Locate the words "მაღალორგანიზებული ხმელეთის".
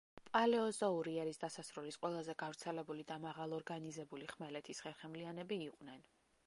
3.27-4.85